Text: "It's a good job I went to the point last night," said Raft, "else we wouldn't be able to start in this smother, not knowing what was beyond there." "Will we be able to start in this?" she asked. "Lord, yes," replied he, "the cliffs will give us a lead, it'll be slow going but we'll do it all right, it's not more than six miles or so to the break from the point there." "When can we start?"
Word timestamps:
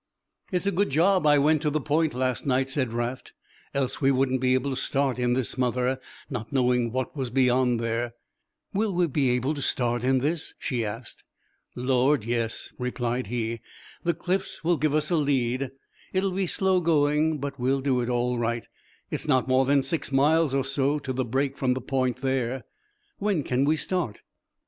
"It's 0.51 0.65
a 0.65 0.71
good 0.71 0.89
job 0.89 1.27
I 1.27 1.37
went 1.37 1.61
to 1.61 1.69
the 1.69 1.79
point 1.79 2.15
last 2.15 2.43
night," 2.47 2.71
said 2.71 2.91
Raft, 2.91 3.33
"else 3.71 4.01
we 4.01 4.09
wouldn't 4.09 4.41
be 4.41 4.55
able 4.55 4.71
to 4.71 4.81
start 4.81 5.19
in 5.19 5.33
this 5.33 5.49
smother, 5.51 5.99
not 6.27 6.51
knowing 6.51 6.91
what 6.91 7.15
was 7.15 7.29
beyond 7.29 7.79
there." 7.79 8.15
"Will 8.73 8.95
we 8.95 9.05
be 9.05 9.29
able 9.29 9.53
to 9.53 9.61
start 9.61 10.03
in 10.03 10.17
this?" 10.17 10.55
she 10.57 10.83
asked. 10.83 11.23
"Lord, 11.75 12.23
yes," 12.23 12.73
replied 12.79 13.27
he, 13.27 13.61
"the 14.03 14.15
cliffs 14.15 14.63
will 14.63 14.77
give 14.77 14.95
us 14.95 15.11
a 15.11 15.15
lead, 15.17 15.69
it'll 16.13 16.31
be 16.31 16.47
slow 16.47 16.79
going 16.81 17.37
but 17.37 17.59
we'll 17.59 17.81
do 17.81 18.01
it 18.01 18.09
all 18.09 18.39
right, 18.39 18.65
it's 19.11 19.27
not 19.27 19.47
more 19.47 19.65
than 19.65 19.83
six 19.83 20.11
miles 20.11 20.55
or 20.55 20.63
so 20.65 20.97
to 20.97 21.13
the 21.13 21.23
break 21.23 21.57
from 21.59 21.75
the 21.75 21.79
point 21.79 22.21
there." 22.21 22.63
"When 23.19 23.43
can 23.43 23.65
we 23.65 23.77
start?" 23.77 24.21